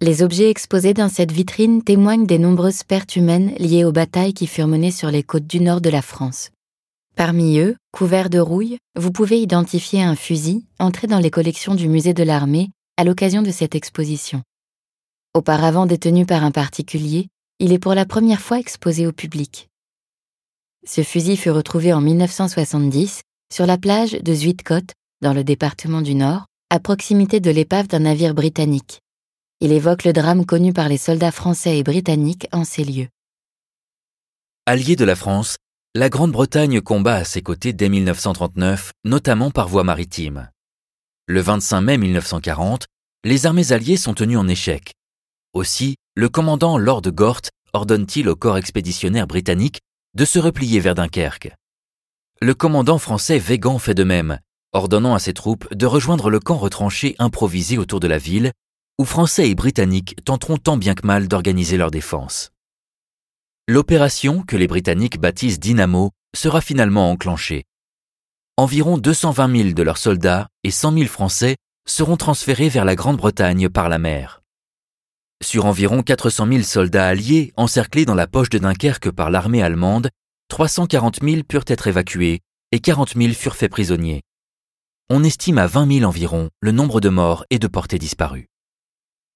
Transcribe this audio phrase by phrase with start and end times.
[0.00, 4.46] Les objets exposés dans cette vitrine témoignent des nombreuses pertes humaines liées aux batailles qui
[4.46, 6.50] furent menées sur les côtes du nord de la France.
[7.16, 11.88] Parmi eux, couverts de rouille, vous pouvez identifier un fusil entré dans les collections du
[11.88, 14.42] musée de l'armée à l'occasion de cette exposition.
[15.34, 17.26] Auparavant détenu par un particulier,
[17.58, 19.66] il est pour la première fois exposé au public.
[20.86, 23.22] Ce fusil fut retrouvé en 1970
[23.52, 24.92] sur la plage de Zuidcote,
[25.22, 29.00] dans le département du Nord, à proximité de l'épave d'un navire britannique.
[29.60, 33.08] Il évoque le drame connu par les soldats français et britanniques en ces lieux.
[34.66, 35.56] Allié de la France,
[35.96, 40.48] la Grande-Bretagne combat à ses côtés dès 1939, notamment par voie maritime.
[41.26, 42.86] Le 25 mai 1940,
[43.24, 44.92] les armées alliées sont tenues en échec.
[45.54, 49.80] Aussi, le commandant Lord Gort ordonne-t-il au corps expéditionnaire britannique
[50.14, 51.52] de se replier vers Dunkerque.
[52.40, 54.38] Le commandant français Végan fait de même,
[54.72, 58.52] ordonnant à ses troupes de rejoindre le camp retranché improvisé autour de la ville,
[59.00, 62.50] où Français et Britanniques tenteront tant bien que mal d'organiser leur défense.
[63.68, 67.64] L'opération, que les Britanniques baptisent Dynamo, sera finalement enclenchée.
[68.56, 71.56] Environ 220 000 de leurs soldats et 100 000 Français
[71.88, 74.42] seront transférés vers la Grande-Bretagne par la mer.
[75.44, 80.10] Sur environ 400 000 soldats alliés encerclés dans la poche de Dunkerque par l'armée allemande,
[80.48, 82.40] 340 000 purent être évacués
[82.72, 84.22] et 40 000 furent faits prisonniers.
[85.08, 88.46] On estime à 20 000 environ le nombre de morts et de portés disparus.